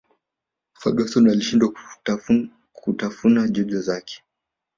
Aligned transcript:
ferguson 0.73 1.29
alishindwa 1.29 1.73
kutafuna 2.83 3.47
jojo 3.47 3.81
zake 3.81 4.23